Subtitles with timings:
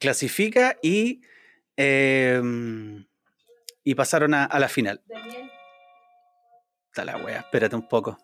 [0.00, 1.22] clasifica y,
[1.76, 3.06] em,
[3.84, 5.02] y pasaron a, a la final.
[6.88, 8.18] Está la wea, espérate un poco.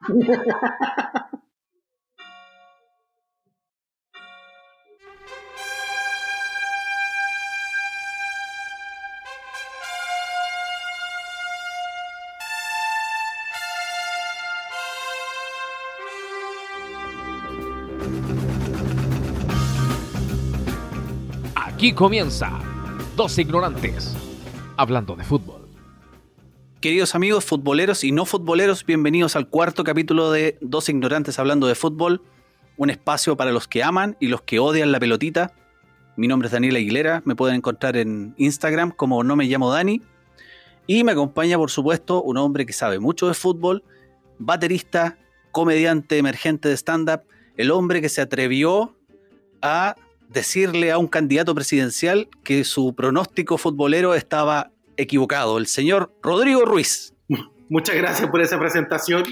[21.78, 22.58] Aquí comienza
[23.14, 24.16] Dos Ignorantes,
[24.76, 25.68] hablando de fútbol.
[26.80, 31.76] Queridos amigos futboleros y no futboleros, bienvenidos al cuarto capítulo de Dos Ignorantes hablando de
[31.76, 32.20] fútbol,
[32.78, 35.52] un espacio para los que aman y los que odian la pelotita.
[36.16, 40.02] Mi nombre es Daniel Aguilera, me pueden encontrar en Instagram como no me llamo Dani.
[40.88, 43.84] Y me acompaña, por supuesto, un hombre que sabe mucho de fútbol,
[44.40, 45.16] baterista,
[45.52, 47.20] comediante emergente de stand-up,
[47.56, 48.96] el hombre que se atrevió
[49.62, 49.94] a
[50.28, 57.14] decirle a un candidato presidencial que su pronóstico futbolero estaba equivocado, el señor Rodrigo Ruiz.
[57.68, 59.24] Muchas gracias por esa presentación.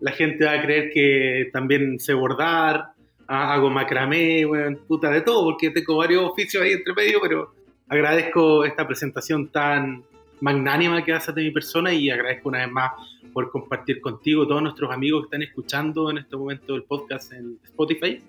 [0.00, 2.92] La gente va a creer que también sé bordar,
[3.26, 7.54] hago macramé, bueno, puta de todo, porque tengo varios oficios ahí entre medio, pero
[7.88, 10.02] agradezco esta presentación tan
[10.40, 12.92] magnánima que haces de mi persona y agradezco una vez más
[13.32, 17.58] por compartir contigo, todos nuestros amigos que están escuchando en este momento el podcast en
[17.64, 18.20] Spotify,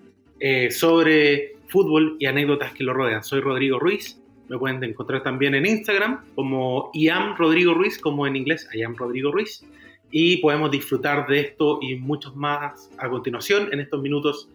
[0.44, 3.22] eh, sobre fútbol y anécdotas que lo rodean.
[3.22, 4.20] Soy Rodrigo Ruiz.
[4.48, 9.30] Me pueden encontrar también en Instagram como Iam Rodrigo Ruiz, como en inglés, Iam Rodrigo
[9.30, 9.64] Ruiz.
[10.10, 14.48] Y podemos disfrutar de esto y muchos más a continuación en estos minutos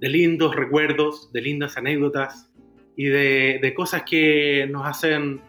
[0.00, 2.50] de lindos recuerdos, de lindas anécdotas
[2.96, 5.42] y de, cosas que nos hacen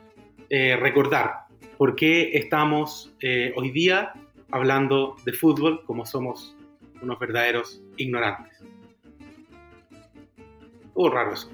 [0.50, 1.46] eh, recordar
[1.78, 4.12] por qué estamos eh, hoy día
[4.52, 6.58] hablando de fútbol como somos
[7.02, 8.58] unos verdaderos ignorantes.
[11.00, 11.48] Oh, raro eso.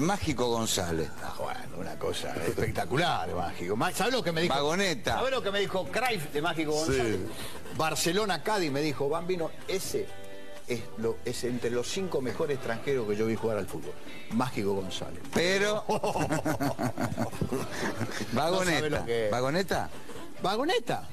[0.00, 1.08] Mágico González.
[1.22, 3.76] Ah, bueno, una cosa espectacular de Mágico.
[3.94, 4.54] ¿Sabes lo que me dijo?
[4.54, 5.14] Vagoneta.
[5.14, 7.18] ¿Sabes lo que me dijo Cruyff de Mágico González?
[7.76, 10.06] Barcelona Cádiz me dijo, Bambino, ese
[10.68, 13.94] es, lo, es entre los cinco mejores extranjeros que yo vi jugar al fútbol.
[14.32, 15.20] Mágico González.
[15.34, 15.84] Pero.
[18.32, 19.04] No Vagoneta.
[19.06, 19.30] es.
[19.30, 19.90] ¿Vagoneta?
[20.42, 21.08] Vagoneta.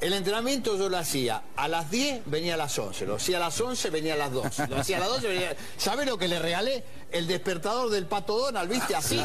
[0.00, 3.04] El entrenamiento yo lo hacía a las 10, venía a las 11.
[3.04, 4.68] Lo hacía a las 11, venía a las 12.
[4.68, 5.56] Lo hacía a las 12, venía...
[5.76, 6.84] ¿Sabe lo que le regalé?
[7.10, 8.94] El despertador del Pato Donald, ¿viste?
[8.94, 9.20] Así.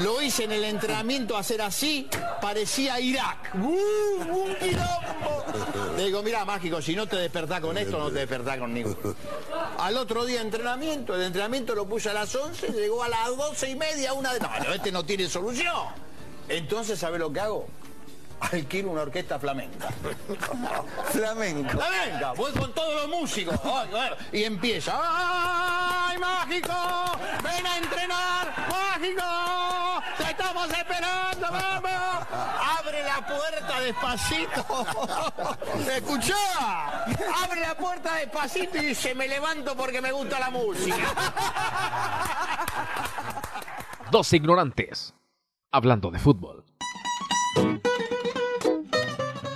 [0.00, 2.08] Lo hice en el entrenamiento hacer así,
[2.42, 3.54] parecía Irak.
[3.54, 3.68] ¡Uh,
[4.30, 5.44] un quilombo!
[5.96, 9.14] Le digo, mira, mágico, si no te despertás con esto, no te despertás con ninguno.
[9.78, 13.70] Al otro día entrenamiento, el entrenamiento lo puse a las 11, llegó a las 12
[13.70, 14.40] y media, una de...
[14.40, 15.86] No, no, este no tiene solución.
[16.48, 17.66] Entonces, ¿sabe lo que hago?
[18.40, 19.88] Alquilo una orquesta flamenca.
[21.12, 21.70] Flamenco.
[21.70, 23.58] Flamenca, voy con todos los músicos.
[24.32, 24.98] Y empieza.
[24.98, 26.74] ¡Ay, mágico!
[27.44, 28.54] ¡Ven a entrenar!
[28.68, 29.22] ¡Mágico!
[30.16, 32.26] ¡Te estamos esperando, vamos!
[32.78, 34.86] ¡Abre la puerta despacito!
[35.96, 37.04] ¡Escuchá!
[37.44, 40.96] ¡Abre la puerta despacito y dice, me levanto porque me gusta la música!
[44.10, 45.14] Dos Ignorantes,
[45.70, 46.64] hablando de fútbol.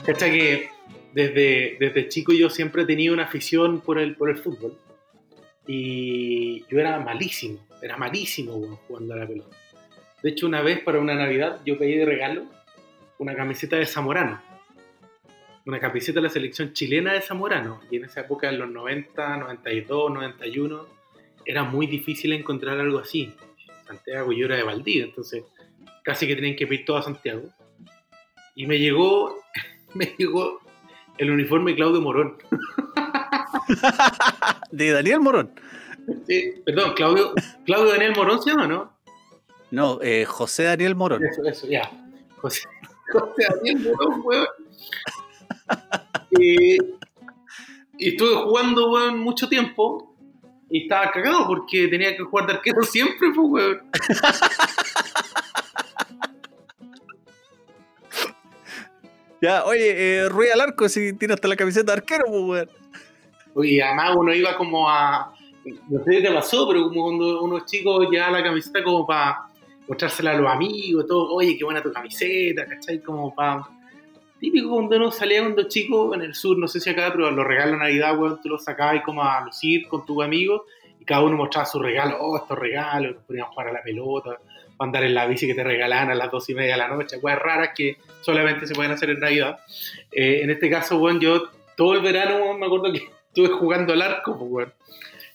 [0.04, 0.68] Cacha que
[1.12, 4.78] desde, desde chico yo siempre he tenido una afición por el, por el fútbol.
[5.66, 9.56] Y yo era malísimo, era malísimo jugando a la pelota.
[10.22, 12.44] De hecho, una vez para una Navidad yo pedí de regalo
[13.18, 14.42] una camiseta de Zamorano.
[15.66, 17.80] Una camiseta de la selección chilena de Zamorano.
[17.90, 20.86] Y en esa época, en los 90, 92, 91,
[21.46, 23.32] era muy difícil encontrar algo así.
[23.86, 25.44] Santiago yo era de Valdivia, entonces
[26.02, 27.48] casi que tenían que pedir todo a Santiago.
[28.54, 29.38] Y me llegó,
[29.94, 30.60] me llegó
[31.18, 32.36] el uniforme de Claudio Morón.
[34.70, 35.52] De Daniel Morón.
[36.26, 37.32] Sí, perdón, Claudio,
[37.64, 38.92] Claudio Daniel Morón se llama, ¿no?
[39.70, 41.24] No, eh, José Daniel Morón.
[41.24, 41.90] Eso, eso, ya.
[42.36, 42.62] José,
[43.12, 44.46] José Daniel Morón, weón.
[46.32, 46.76] Y,
[47.98, 50.10] y estuve jugando, weón, mucho tiempo.
[50.68, 53.82] Y estaba cagado porque tenía que jugar de arquero siempre, pues, weón.
[59.44, 62.66] Ya, oye, eh, Ruiz al arco si tiene hasta la camiseta de arquero, pues,
[63.54, 63.68] weón.
[63.68, 65.34] Y además uno iba como a.
[65.90, 69.06] No sé qué te pasó, pero como cuando uno es chico llevaba la camiseta como
[69.06, 69.42] para
[69.86, 73.02] mostrársela a los amigos, todo, oye, qué buena tu camiseta, ¿cachai?
[73.02, 73.68] Como para.
[74.40, 77.46] Típico cuando uno salía cuando chico en el sur, no sé si acá, pero los
[77.46, 80.62] regalos de Navidad, weón, tú los sacabas como a lucir con tus amigos
[80.98, 83.82] y cada uno mostraba su regalo, oh, estos regalos, nos poníamos a jugar a la
[83.82, 84.38] pelota,
[84.78, 87.18] andar en la bici que te regalaban a las dos y media de la noche,
[87.18, 89.58] weas raras que solamente se pueden hacer en Navidad.
[90.10, 92.98] Eh, en este caso, weón, yo todo el verano, weón, me acuerdo que
[93.28, 94.72] estuve jugando al arco, pues, weón.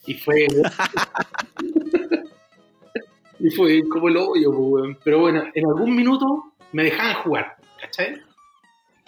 [0.06, 0.48] Y fue.
[3.40, 4.98] y fue como el hoyo, pues, weón.
[5.04, 8.22] Pero bueno, en algún minuto me dejaban jugar, ¿cachai?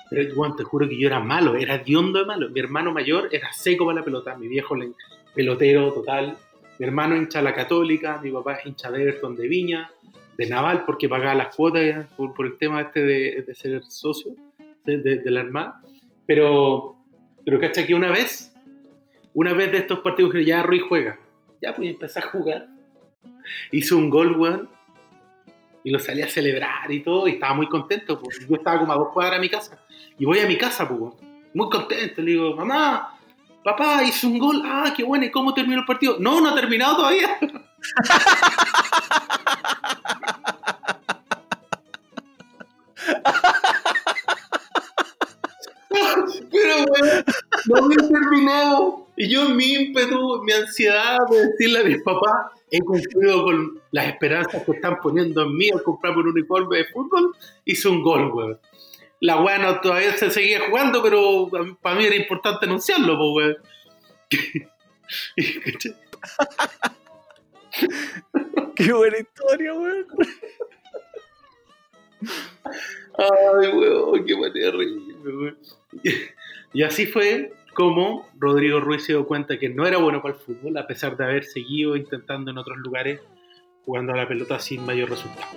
[0.10, 2.50] Pero, weón, te juro que yo era malo, era diondo de malo.
[2.50, 4.76] Mi hermano mayor era seco para la pelota, mi viejo
[5.34, 6.38] pelotero total.
[6.78, 9.92] Mi hermano hincha a la Católica, mi papá hincha de Everton de Viña,
[10.38, 14.34] de Naval, porque pagaba las cuotas por, por el tema este de, ser socio
[14.86, 15.82] de, de- la Armada.
[16.26, 16.96] Pero,
[17.46, 18.54] pero cacha que una vez,
[19.34, 21.20] una vez de estos partidos que ya Ruiz juega,
[21.62, 22.68] ya pues empecé a jugar.
[23.72, 24.70] Hizo un gol, weón,
[25.84, 28.40] y lo salí a celebrar y todo, y estaba muy contento, pues.
[28.48, 29.78] Yo estaba como a dos cuadras de mi casa.
[30.18, 31.14] Y voy a mi casa, pues,
[31.54, 32.22] muy contento.
[32.22, 33.18] Le digo, mamá,
[33.64, 34.62] papá, hizo un gol.
[34.66, 36.18] Ah, qué bueno, ¿y cómo terminó el partido?
[36.20, 37.38] No, no ha terminado todavía.
[47.72, 49.08] no había terminado.
[49.16, 53.80] Y yo en mi ímpetu, mi ansiedad de decirle a mis papás, he cumplido con
[53.92, 57.36] las esperanzas que están poniendo en mí al comprarme un uniforme de fútbol,
[57.66, 58.60] hice un gol, weón.
[59.20, 61.48] La weá no, todavía se seguía jugando, pero
[61.82, 63.58] para mí era importante anunciarlo, pues, weón.
[68.76, 70.06] Qué buena historia, weón.
[73.18, 75.58] Ay, weón, qué manera de reírme, weón.
[76.74, 80.40] Y así fue como Rodrigo Ruiz se dio cuenta que no era bueno para el
[80.40, 83.22] fútbol, a pesar de haber seguido intentando en otros lugares
[83.86, 85.48] jugando a la pelota sin mayor resultado.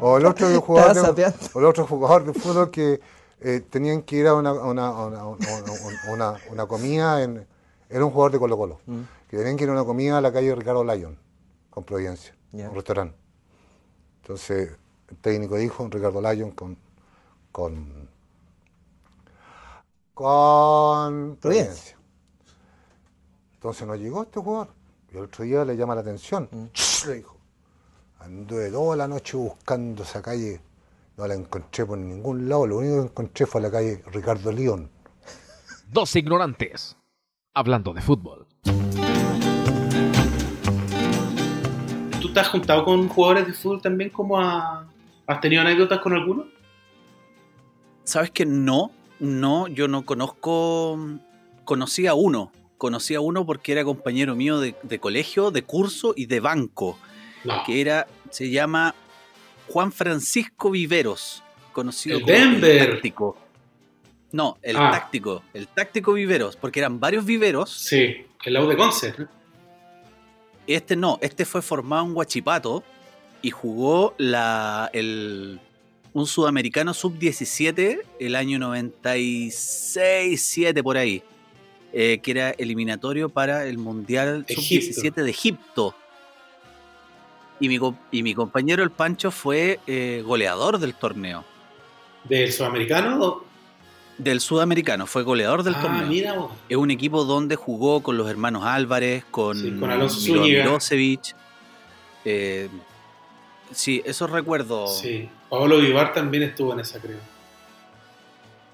[0.00, 3.00] O el otro jugador, de, o el otro jugador de fútbol que
[3.40, 5.42] eh, tenían que ir a una, una, una, una-
[6.12, 7.46] una- una comida en.
[7.90, 8.80] Era un jugador de Colo Colo.
[8.86, 9.00] Mm.
[9.28, 11.18] Que tenían que ir a una comida a la calle Ricardo Lyon,
[11.70, 13.16] con Providencia, un restaurante.
[14.22, 14.76] Entonces,
[15.10, 16.76] el técnico dijo, Ricardo Lyon con.
[17.50, 18.08] con.
[20.18, 21.96] Con Providencia.
[23.54, 24.74] Entonces no llegó este jugador.
[25.12, 26.48] Y el otro día le llama la atención.
[27.06, 27.36] Le dijo.
[28.18, 30.60] Anduve toda la noche buscando esa calle.
[31.16, 32.66] No la encontré por ningún lado.
[32.66, 34.90] Lo único que encontré fue la calle Ricardo León.
[35.88, 36.96] Dos ignorantes.
[37.54, 38.44] Hablando de fútbol.
[42.20, 44.10] ¿Tú te has juntado con jugadores de fútbol también?
[44.10, 44.84] como a...
[45.28, 46.44] ¿Has tenido anécdotas con alguno?
[48.02, 48.97] ¿Sabes que no?
[49.20, 50.98] No, yo no conozco.
[51.64, 52.52] Conocí a uno.
[52.78, 56.98] Conocí a uno porque era compañero mío de, de colegio, de curso y de banco.
[57.44, 57.62] No.
[57.64, 58.06] Que era.
[58.30, 58.94] Se llama
[59.68, 61.42] Juan Francisco Viveros.
[61.72, 62.70] Conocido El como Denver.
[62.82, 63.36] el táctico.
[64.32, 64.90] No, el Ah.
[64.92, 65.42] táctico.
[65.54, 66.56] El táctico Viveros.
[66.56, 67.70] Porque eran varios Viveros.
[67.70, 69.14] Sí, el lado de Conce.
[70.66, 72.84] Este no, este fue formado en Huachipato
[73.40, 75.58] y jugó la, el,
[76.12, 81.22] un sudamericano sub-17 el año 96-7 por ahí,
[81.92, 84.94] eh, que era eliminatorio para el Mundial Egipto.
[84.94, 85.94] sub-17 de Egipto.
[87.60, 87.78] Y mi,
[88.12, 91.44] y mi compañero el Pancho fue eh, goleador del torneo,
[92.24, 93.22] ¿Del sudamericano?
[93.24, 93.44] o-
[94.16, 96.06] del sudamericano, fue goleador del ah, torneo.
[96.08, 96.50] mira, vos.
[96.68, 100.32] Es un equipo donde jugó con los hermanos Álvarez, con, Sí, con Alonso.
[100.42, 101.36] Milosevic.
[102.24, 102.68] Eh,
[103.70, 104.88] sí, eso recuerdo.
[104.88, 105.28] Sí.
[105.50, 107.18] Pablo Vivar también estuvo en esa, creo.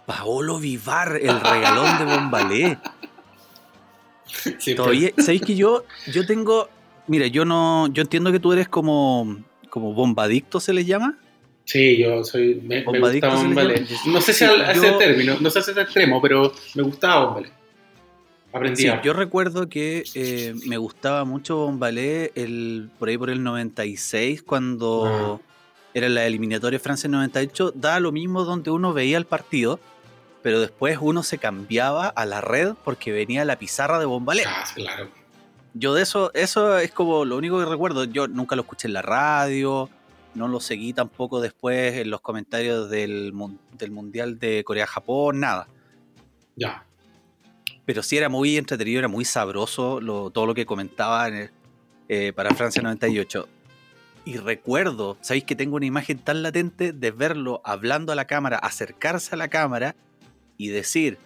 [0.07, 2.79] Paolo Vivar, el regalón de Bombalé.
[4.77, 6.69] Todavía, ¿sabéis que yo, yo tengo.
[7.07, 7.87] Mira, yo no.
[7.89, 9.39] Yo entiendo que tú eres como.
[9.71, 11.19] como bombadicto se le llama.
[11.65, 12.57] Sí, yo soy.
[12.63, 13.87] Me, gusta Bombalé.
[14.07, 16.21] No sé si Sí, al- a ese yo- término, no sé si a ese extremo,
[16.21, 17.51] pero me gustaba Bombalé.
[18.53, 18.83] Aprendí.
[18.83, 24.43] Sí, yo recuerdo que eh, me gustaba mucho Bombalé el, por ahí por el 96,
[24.43, 25.41] cuando
[25.95, 29.79] era la eliminatoria Francia 98, daba lo mismo donde uno veía el partido,
[30.43, 34.43] pero después uno se cambiaba a la red porque venía la pizarra de Bombalé.
[34.47, 35.09] Ah, claro.
[35.73, 38.05] Yo de eso, eso es como lo único que recuerdo.
[38.05, 39.89] Yo nunca lo escuché en la radio,
[40.35, 43.33] no lo seguí tampoco después en los comentarios del,
[43.79, 45.67] del Mundial de Corea-Japón, nada.
[46.57, 46.85] Ya.
[47.87, 51.51] Pero sí era muy entretenido, era muy sabroso lo- todo lo que comentaba en el-
[52.09, 53.49] eh, para Francia 98.
[54.25, 58.57] Y recuerdo, ¿sabéis que tengo una imagen tan latente de verlo hablando a la cámara,
[58.57, 59.95] acercarse a la cámara
[60.57, 61.19] y decir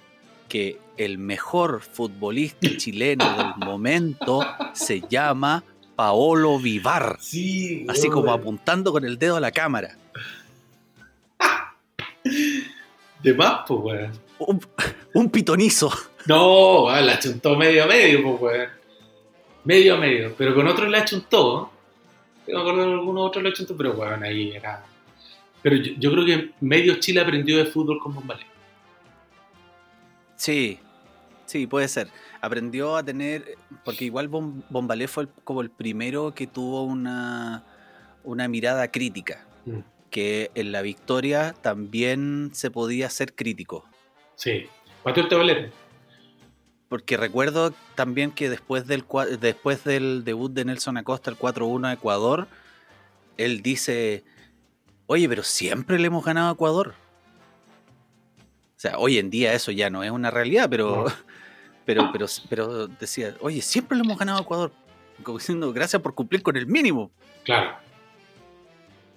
[0.49, 5.63] que el mejor futbolista chileno del momento se llama
[5.95, 7.19] Paolo Vivar?
[7.21, 9.97] Sí, Así como apuntando con el dedo a la cámara.
[13.23, 14.13] De más, pues, weón.
[14.41, 14.61] Un,
[15.15, 15.93] un pitonizo.
[16.27, 18.69] No, la chuntó medio a medio, pues, weón.
[19.65, 20.35] Medio a medio.
[20.37, 21.73] Pero con otros la chuntó.
[22.49, 24.85] No me acuerdo de algunos otros la chuntó, pero, weón, ahí era.
[25.63, 28.47] Pero yo, yo creo que medio Chile aprendió de fútbol con Bombalé.
[30.37, 30.79] Sí,
[31.47, 32.09] sí, puede ser.
[32.41, 37.65] Aprendió a tener, porque igual Bom- Bombalé fue el- como el primero que tuvo una,
[38.25, 39.79] una mirada crítica, Mm.
[40.11, 43.85] que en la victoria también se podía ser crítico.
[44.37, 44.67] Sí.
[45.03, 45.69] Pateó el tablero.
[46.89, 49.05] Porque recuerdo también que después del,
[49.41, 52.49] después del debut de Nelson Acosta, el 4-1 a Ecuador,
[53.37, 54.25] él dice,
[55.07, 56.95] oye, pero siempre le hemos ganado a Ecuador.
[58.77, 61.13] O sea, hoy en día eso ya no es una realidad, pero, No.
[61.85, 64.73] pero, pero, pero decía, oye, siempre le hemos ganado a Ecuador.
[65.23, 67.11] Como diciendo, gracias por cumplir con el mínimo.
[67.45, 67.77] Claro.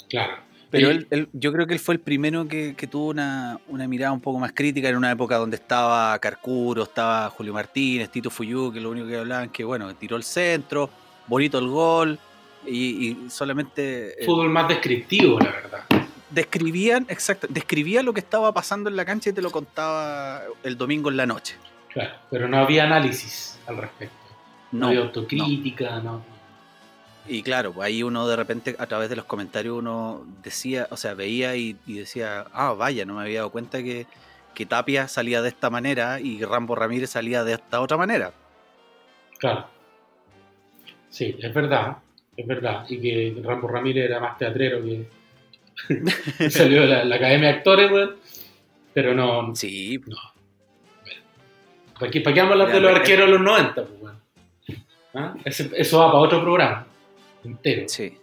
[0.10, 0.51] Claro.
[0.72, 3.88] Pero él, él- yo creo que él fue el primero que, que tuvo una, una
[3.88, 8.30] mirada un poco más crítica en una época donde estaba Carcuro, estaba Julio Martínez, Tito
[8.30, 10.90] Fuyú, que lo único que hablaban que, bueno, tiró el centro,
[11.28, 12.18] bonito el gol,
[12.66, 15.84] y, y solamente eh, fútbol más descriptivo, la verdad.
[16.30, 20.78] describían, exacto, describía lo que estaba pasando en la cancha y te lo contaba el
[20.78, 21.56] domingo en la noche.
[21.90, 22.14] Claro.
[22.30, 24.16] Pero no había análisis al respecto.
[24.72, 25.06] No, No, había no.
[25.08, 26.24] autocrítica, no.
[27.28, 30.98] Y claro, pues ahí uno de repente a través de los comentarios uno decía, o
[30.98, 34.08] sea, veía y, y decía, ah, vaya, no me había dado cuenta que,
[34.56, 38.32] que Tapia salía de esta manera y Rambo Ramírez salía de esta otra manera.
[39.38, 39.68] Claro.
[41.10, 41.98] Sí, es verdad.
[42.36, 42.86] Es verdad.
[42.90, 45.08] Y que Rambo Ramírez era más teatrero que.
[46.50, 48.16] salió de la, la Academia de Actores, weón.
[48.94, 49.56] Pero no.
[49.56, 50.00] Sí,
[52.00, 54.22] ¿Para qué, para qué vamos a hablar de los arqueros de los 90, pues, weón?
[55.14, 55.36] ¿Ah?
[55.46, 56.88] Ese- eso va para otro programa.
[57.44, 57.88] Entero.
[57.90, 58.18] sí.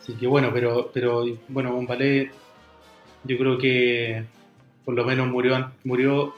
[0.00, 2.32] Así que bueno, pero, pero bueno, Bombalé,
[3.22, 4.24] yo creo que
[4.84, 6.34] por lo menos murió, murió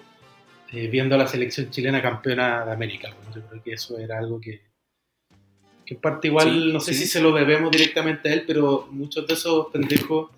[0.71, 3.09] eh, viendo a la selección chilena campeona de América.
[3.35, 4.61] Yo creo que eso era algo que,
[5.87, 7.01] que en parte igual, Sí, no sé sí.
[7.01, 10.31] si se lo debemos directamente a él, pero muchos de esos pendejos,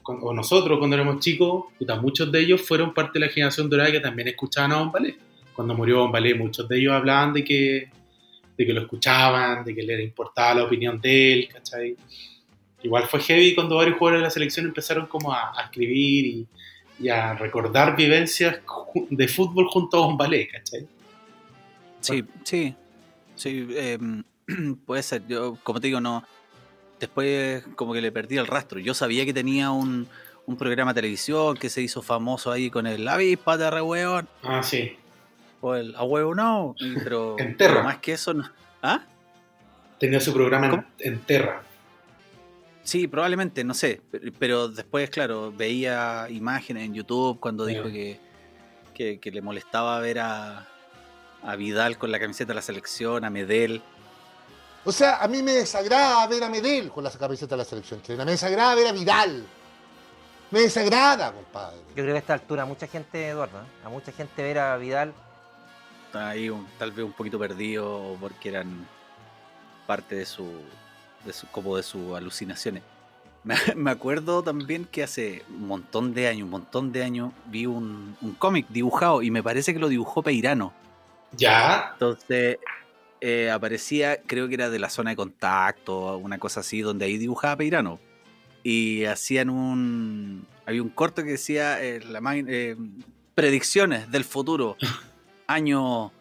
[0.00, 1.64] con- o nosotros cuando éramos chicos,
[2.00, 5.16] muchos de ellos fueron parte de la generación dorada que también escuchaban a Bombalé.
[5.52, 7.90] Cuando murió Bombalé, muchos de ellos hablaban de que,
[8.58, 11.96] de que lo escuchaban, de que le importaba la opinión de él, ¿cachai?
[12.82, 16.46] Igual fue heavy cuando varios jugadores de la selección empezaron como a, a escribir y,
[16.98, 18.58] y a recordar vivencias
[19.10, 20.86] de fútbol junto a Bombalé, ¿cachai?
[22.00, 22.74] Sí, sí,
[23.36, 24.24] sí, em,
[24.86, 25.22] puede ser.
[25.28, 26.24] Yo, como te digo, no.
[26.98, 28.80] Después, como que le perdí el rastro.
[28.80, 30.08] Yo sabía que tenía un,
[30.46, 34.28] un programa de televisión que se hizo famoso ahí con el avispa de re hueón",
[34.42, 34.96] Ah, sí.
[35.60, 36.74] O el a huevo no,
[37.04, 37.74] pero, En Terra.
[37.74, 38.50] pero más que eso, no.
[38.82, 39.00] ¿Ah?
[39.98, 40.84] Tenía su programa en, ¿Cómo?
[41.00, 41.62] en Terra.
[42.84, 44.00] Sí, probablemente, no sé.
[44.38, 48.18] Pero, después, claro, veía imágenes en YouTube cuando dijo que,
[48.94, 50.66] que, que le molestaba ver a,
[51.42, 53.82] a Vidal con la camiseta de la selección, a Medel.
[54.84, 58.00] O sea, a mí me desagrada ver a Medel con la camiseta de la selección
[58.00, 58.24] chilena.
[58.24, 59.44] Me desagrada ver a Vidal.
[60.50, 61.76] Me desagrada, compadre.
[61.88, 63.66] Yo creo que a esta altura mucha gente, Eduardo, ¿eh?
[63.84, 65.12] a mucha gente ver a Vidal,
[66.08, 68.86] Está ahí un- tal vez un poquito perdido porque eran
[69.86, 70.50] parte de su,
[71.24, 72.82] de su como de sus alucinaciones.
[73.44, 77.66] Me, me acuerdo también que hace un montón de años, un montón de años, vi
[77.66, 80.72] un, un cómic dibujado y me parece que lo dibujó Peirano.
[81.32, 81.90] Ya.
[81.92, 82.58] Entonces
[83.20, 87.16] eh, aparecía, creo que era de la zona de contacto, una cosa así, donde ahí
[87.16, 88.00] dibujaba Peirano.
[88.64, 90.44] Y hacían un.
[90.66, 92.76] Había un corto que decía eh, la eh,
[93.34, 94.76] predicciones del futuro,
[95.48, 96.12] año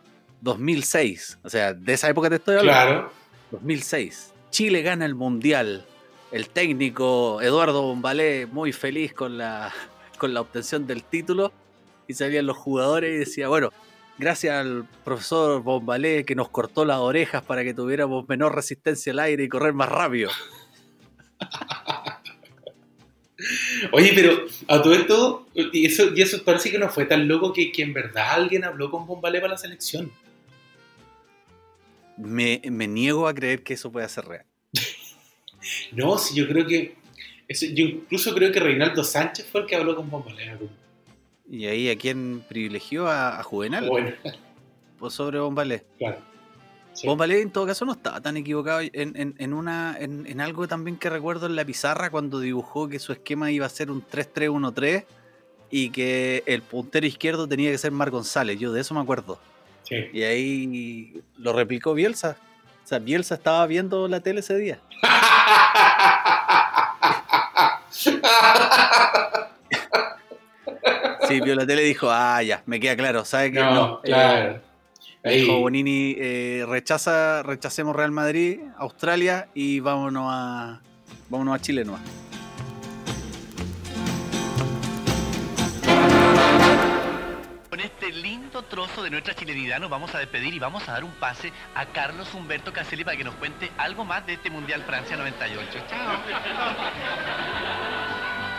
[0.41, 1.39] 2006.
[1.43, 2.93] O sea, de esa época te estoy hablando.
[2.93, 3.11] Claro.
[3.51, 4.33] 2006.
[4.49, 5.85] Chile gana el mundial.
[6.31, 9.71] El técnico Eduardo Bombalé muy feliz con la,
[10.17, 11.51] con la obtención del título.
[12.07, 13.69] Y salían los jugadores y decía, bueno,
[14.17, 19.19] gracias al profesor Bombalé que nos cortó las orejas para que tuviéramos menor resistencia al
[19.19, 20.31] aire y correr más rápido.
[23.91, 27.53] Oye, pero a todo esto, y eso, y eso parece que no fue tan loco
[27.53, 30.11] que, que en verdad alguien habló con Bombalé para la selección.
[32.17, 34.45] Me, me niego a creer que eso pueda ser real.
[35.91, 36.95] No, sí, yo creo que.
[37.47, 40.57] eso- yo incluso creo que Reinaldo Sánchez fue el que habló con Bombalé.
[41.49, 44.11] Y ahí a quién privilegió a, a Juvenal Bueno,
[44.99, 45.83] por sobre Bombalé.
[45.97, 46.17] claro.
[46.97, 47.05] Sí.
[47.05, 50.67] Bombalé en todo caso no estaba tan equivocado en, en- en una, en, en algo
[50.67, 54.03] también que recuerdo en la pizarra cuando dibujó que su esquema iba a ser un
[54.03, 55.05] 3-3-1-3
[55.69, 58.57] y que el puntero izquierdo tenía que ser Mar González.
[58.59, 59.37] Yo de eso me acuerdo.
[59.83, 59.95] Sí.
[60.11, 62.35] Y ahí lo replicó Bielsa.
[62.83, 64.79] O sea, Bielsa estaba viendo la tele ese día.
[71.27, 73.25] Sí, vio la tele y dijo, ah, ya, me queda claro.
[73.25, 74.49] ¿Sabe que no, Eh, claro.
[74.53, 74.61] Ahí,
[75.27, 80.81] Dijo Bonini, eh, rechaza, rechacemos Real Madrid, Australia y vámonos a,
[81.29, 82.01] vámonos a Chile nomás.
[87.87, 91.11] este lindo trozo de nuestra chilenidad nos vamos a despedir y vamos a dar un
[91.11, 95.17] pase a Carlos Humberto Caselli para que nos cuente algo más de este Mundial Francia
[95.17, 95.79] 98.
[95.89, 96.21] Chao.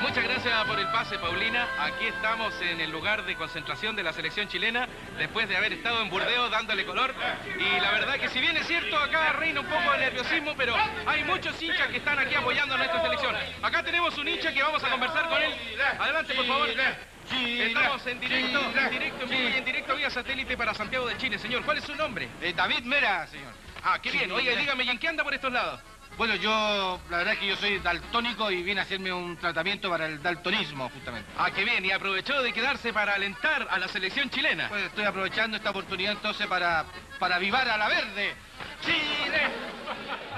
[0.00, 1.66] Muchas gracias por el pase, Paulina.
[1.78, 4.88] Aquí estamos en el lugar de concentración de la selección chilena,
[5.18, 7.12] después de haber estado en Burdeos dándole color.
[7.58, 10.74] Y la verdad que si bien es cierto, acá reina un poco de nerviosismo, pero
[11.06, 13.34] hay muchos hinchas que están aquí apoyando a nuestra selección.
[13.60, 15.52] Acá tenemos un hincha que vamos a conversar con él.
[15.98, 16.68] Adelante, por favor.
[16.68, 21.16] Estamos en directo, en directo, en vivo y en directo vía satélite para Santiago de
[21.18, 21.38] Chile.
[21.38, 22.28] Señor, ¿cuál es su nombre?
[22.40, 23.52] Eh, David Mera, señor.
[23.84, 24.30] Ah, qué bien.
[24.32, 25.80] Oiga, dígame, ¿y en qué anda por estos lados?
[26.16, 29.88] Bueno, yo, la verdad es que yo soy daltónico y vine a hacerme un tratamiento
[29.88, 31.30] para el daltonismo, justamente.
[31.36, 31.84] Ah, qué bien.
[31.84, 34.68] Y aprovechó de quedarse para alentar a la selección chilena.
[34.68, 36.86] Pues estoy aprovechando esta oportunidad entonces para,
[37.20, 38.34] para avivar a la verde.
[38.80, 39.42] ¡Chile!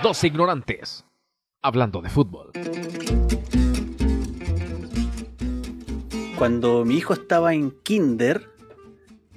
[0.03, 1.05] Dos ignorantes.
[1.63, 2.53] Hablando de fútbol.
[6.37, 8.49] Cuando mi hijo estaba en kinder,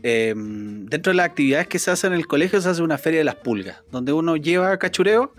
[0.03, 3.19] eh, dentro de las actividades que se hacen en el colegio se hace una feria
[3.19, 5.33] de las pulgas, donde uno lleva cachureo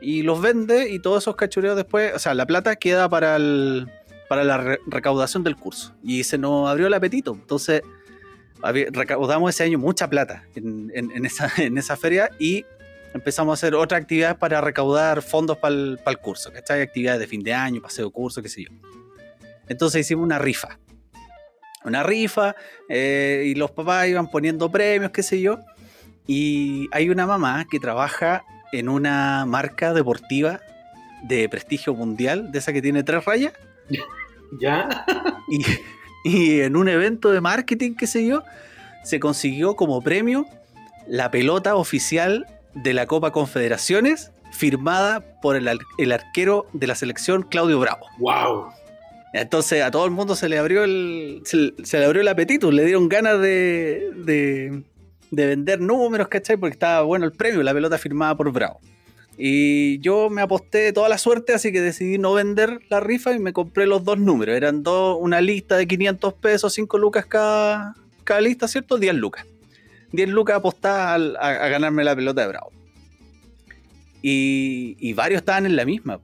[0.00, 3.90] y los vende y todos esos cachureos después, o sea, la plata queda para, el,
[4.28, 5.94] para la re- recaudación del curso.
[6.02, 7.32] Y se nos abrió el apetito.
[7.34, 7.82] Entonces,
[8.62, 12.64] recaudamos ese año mucha plata en, en- en esa, en esa feria y
[13.14, 16.82] empezamos a hacer otras actividades para recaudar fondos para el, para el curso, ¿cachai?
[16.82, 18.70] Actividades de fin de año, paseo curso, qué sé yo.
[19.68, 20.78] Entonces hicimos una rifa.
[21.84, 22.54] Una rifa
[22.88, 25.60] eh, y los papás iban poniendo premios, qué sé yo.
[26.26, 30.60] Y hay una mamá que trabaja en una marca deportiva
[31.22, 33.52] de prestigio mundial, de esa que tiene tres rayas.
[34.60, 35.04] ¿Ya?
[35.48, 35.64] Y,
[36.28, 38.42] y en un evento de marketing, qué sé yo,
[39.04, 40.44] se consiguió como premio
[41.06, 46.96] la pelota oficial de la Copa Confederaciones, firmada por el, ar- el arquero de la
[46.96, 48.06] selección Claudio Bravo.
[48.18, 48.72] ¡Wow!
[49.32, 52.72] Entonces a todo el mundo se le abrió el, se, se le abrió el apetito,
[52.72, 54.82] le dieron ganas de, de,
[55.30, 56.56] de vender números, ¿cachai?
[56.56, 58.80] Porque estaba bueno el premio, la pelota firmada por Bravo.
[59.38, 63.38] Y yo me aposté toda la suerte, así que decidí no vender la rifa y
[63.38, 64.56] me compré los dos números.
[64.56, 68.96] Eran dos, una lista de 500 pesos, 5 lucas cada, cada lista, ¿cierto?
[68.96, 69.44] 10 lucas.
[70.12, 72.70] 10 lucas apostadas a ganarme la pelota de Bravo.
[74.22, 76.20] Y, y varios estaban en la misma.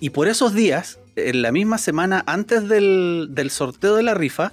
[0.00, 4.52] Y por esos días, en la misma semana antes del, del sorteo de la rifa,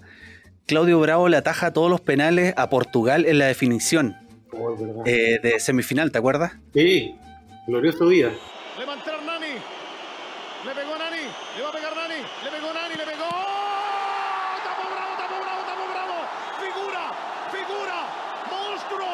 [0.65, 4.17] Claudio Bravo le ataja todos los penales a Portugal en la definición
[4.55, 6.53] Oh, eh, de semifinal, ¿te acuerdas?
[6.75, 7.15] Sí,
[7.65, 8.29] glorioso día.
[8.77, 9.47] Levanta Nani.
[10.63, 11.25] Le pegó Nani.
[11.57, 12.21] Le va a pegar Nani.
[12.21, 12.93] Le pegó Nani.
[12.93, 13.29] Le pegó.
[14.61, 16.17] ¡Tapo bravo, tapo bravo, tapo bravo!
[16.61, 17.03] ¡Figura!
[17.49, 17.97] ¡Figura!
[18.45, 19.13] ¡Monstruo!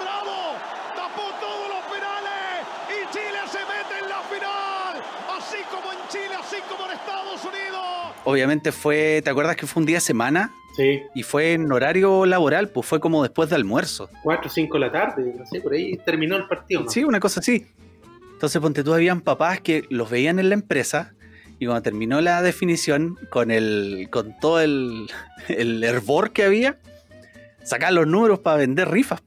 [0.00, 0.56] ¡Bravo!
[0.96, 2.64] ¡Tapó todos los penales!
[2.88, 5.04] ¡Y Chile se mete en la final!
[5.36, 8.16] Así como en Chile, así como en Estados Unidos.
[8.24, 10.50] Obviamente fue, ¿te acuerdas que fue un día de semana?
[10.76, 14.08] Sí, Y fue en horario laboral, pues fue como después de almuerzo.
[14.22, 16.82] 4 o 5 de la tarde, no sé, por ahí terminó el partido.
[16.82, 16.90] ¿no?
[16.90, 17.66] Sí, una cosa así.
[18.32, 21.12] Entonces, ponte tú, habían papás que los veían en la empresa
[21.58, 25.08] y cuando terminó la definición, con, el, con todo el,
[25.48, 26.78] el hervor que había,
[27.62, 29.22] sacaban los números para vender rifas.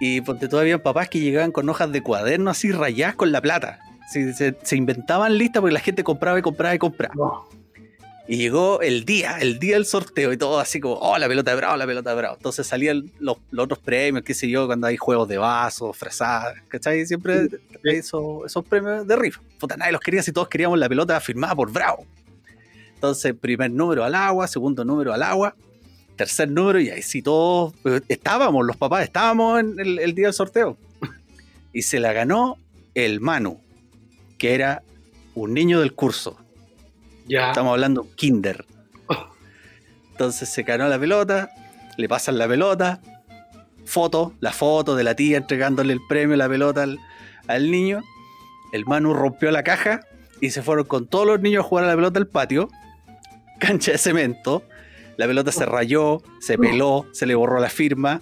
[0.00, 3.40] Y ponte tú, habían papás que llegaban con hojas de cuaderno así rayadas con la
[3.40, 3.78] plata.
[4.10, 7.14] Se, se inventaban listas porque la gente compraba y compraba y compraba.
[7.14, 7.48] No.
[8.26, 11.50] Y llegó el día, el día del sorteo y todo así como, oh, la pelota
[11.50, 12.36] de bravo, la pelota de bravo.
[12.36, 16.54] Entonces salían los, los otros premios, qué sé yo, cuando hay juegos de vasos, frazadas,
[16.68, 17.04] ¿cachai?
[17.04, 17.48] Siempre
[17.82, 19.42] esos, esos premios de rifa.
[19.58, 22.06] Puta, nadie los quería si todos queríamos la pelota firmada por bravo.
[22.94, 25.54] Entonces, primer número al agua, segundo número al agua,
[26.16, 30.28] tercer número y ahí sí todos eh, estábamos, los papás estábamos en el, el día
[30.28, 30.78] del sorteo.
[31.74, 32.56] Y se la ganó
[32.94, 33.60] el Manu,
[34.38, 34.82] que era
[35.34, 36.38] un niño del curso.
[37.26, 37.48] Ya.
[37.48, 38.64] Estamos hablando kinder.
[40.12, 41.50] Entonces se ganó la pelota,
[41.96, 43.00] le pasan la pelota,
[43.84, 46.98] foto, la foto de la tía entregándole el premio, la pelota al,
[47.46, 48.02] al niño.
[48.72, 50.00] El Manu rompió la caja
[50.40, 52.68] y se fueron con todos los niños a jugar a la pelota al patio.
[53.58, 54.64] Cancha de cemento.
[55.16, 58.20] La pelota se rayó, se peló, se le borró la firma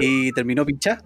[0.00, 1.02] y terminó pinchada.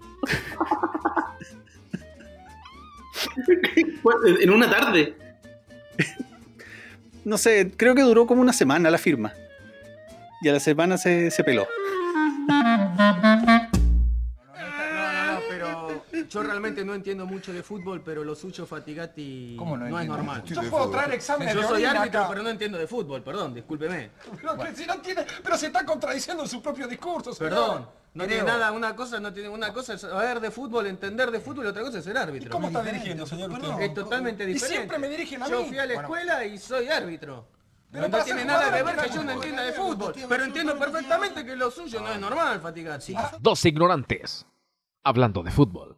[4.41, 5.17] En una tarde.
[7.25, 9.33] No sé, creo que duró como una semana la firma.
[10.41, 11.67] Y a la semana se, se peló.
[12.49, 12.79] No, no,
[15.35, 19.89] no, pero yo realmente no entiendo mucho de fútbol, pero lo suyo Fatigati ¿Cómo no
[19.89, 20.43] no, es normal.
[20.45, 20.91] Yo puedo fútbol?
[20.91, 22.29] traer exámenes Yo de soy árbitro, acá.
[22.29, 24.11] pero no entiendo de fútbol, perdón, discúlpeme.
[24.41, 27.51] Pero, que si no tiene, pero se está contradiciendo en su propio discurso, señor.
[27.51, 28.37] Perdón, no Creo.
[28.39, 31.65] tiene nada, una cosa, no tiene una cosa es saber de fútbol, entender de fútbol
[31.65, 32.51] y otra cosa es ser árbitro.
[32.51, 33.81] ¿Cómo está dirigiendo, señor, usted?
[33.81, 34.77] Es totalmente Y diferente.
[34.77, 35.69] siempre me dirigen a Yo mí.
[35.69, 36.03] fui a la Bueno.
[36.09, 37.49] escuela y soy árbitro.
[37.91, 40.15] Pero no tiene nada que ver que yo no entienda de fútbol.
[40.29, 43.15] Pero entiendo perfectamente que lo suyo no es normal, Fatigati.
[43.41, 44.47] Dos ignorantes.
[45.05, 45.97] Hablando de fútbol.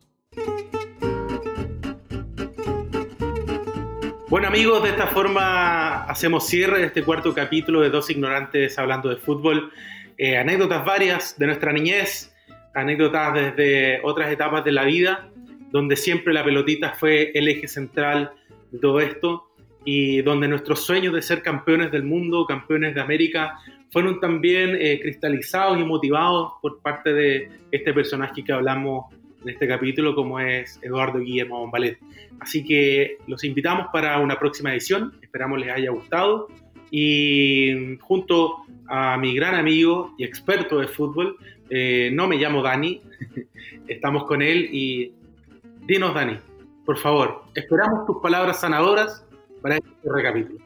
[4.28, 9.08] Bueno amigos, de esta forma hacemos cierre de este cuarto capítulo de Dos Ignorantes hablando
[9.08, 9.70] de fútbol.
[10.16, 12.34] Eh, anécdotas varias de nuestra niñez,
[12.74, 15.28] anécdotas desde otras etapas de la vida,
[15.70, 18.32] donde siempre la pelotita fue el eje central
[18.70, 19.50] de todo esto
[19.84, 23.58] y donde nuestros sueños de ser campeones del mundo, campeones de América,
[23.90, 29.06] fueron también eh, cristalizados y motivados por parte de este personaje que hablamos
[29.42, 31.98] en este capítulo, como es Eduardo Guillermo Bombalet.
[32.40, 36.48] Así que los invitamos para una próxima edición, esperamos les haya gustado
[36.90, 41.36] y junto a mi gran amigo y experto de fútbol,
[41.70, 43.00] eh, no me llamo Dani,
[43.88, 45.12] estamos con él y
[45.86, 46.38] dinos Dani,
[46.84, 49.24] por favor, esperamos tus palabras sanadoras
[49.62, 50.58] para este recapítulo.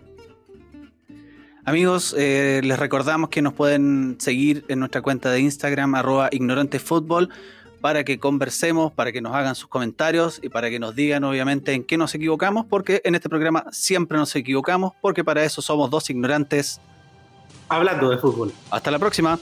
[1.64, 7.28] Amigos, eh, les recordamos que nos pueden seguir en nuestra cuenta de Instagram, arroba ignorantefútbol,
[7.80, 11.74] para que conversemos, para que nos hagan sus comentarios y para que nos digan obviamente
[11.74, 15.90] en qué nos equivocamos, porque en este programa siempre nos equivocamos, porque para eso somos
[15.90, 16.80] dos ignorantes.
[17.68, 18.52] Hablando de fútbol.
[18.70, 19.38] Hasta la próxima.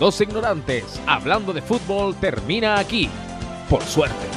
[0.00, 3.08] Dos ignorantes hablando de fútbol termina aquí,
[3.70, 4.33] por suerte.